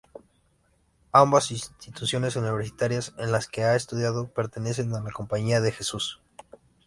[1.11, 6.19] Ambas instituciones universitarias en las que ha estudiado pertenecen a la Compañía de Jesús.